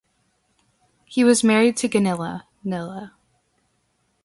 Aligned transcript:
He 1.05 1.23
was 1.23 1.43
married 1.43 1.77
to 1.77 1.87
Gunilla 1.87 2.47
(Nilla). 2.65 3.11